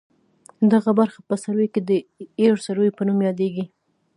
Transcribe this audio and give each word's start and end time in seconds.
دغه 0.71 0.91
برخه 0.99 1.19
په 1.29 1.35
سروې 1.43 1.67
کې 1.73 1.81
د 1.89 1.91
ایروسروې 2.41 2.89
په 2.97 3.01
نوم 3.07 3.19
یادیږي 3.27 3.65